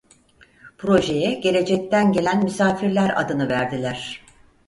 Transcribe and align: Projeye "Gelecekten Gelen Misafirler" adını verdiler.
Projeye 0.77 1.33
"Gelecekten 1.41 2.11
Gelen 2.11 2.43
Misafirler" 2.43 3.21
adını 3.21 3.49
verdiler. 3.49 4.25